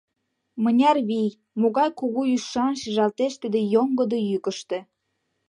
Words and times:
Мыняр 0.63 0.97
вий, 1.09 1.31
могай 1.61 1.89
кугу 1.99 2.21
ӱшан 2.35 2.73
шижалтеш 2.81 3.33
тиде 3.41 3.59
йоҥгыдо 3.73 4.17
йӱкыштӧ! 4.29 4.77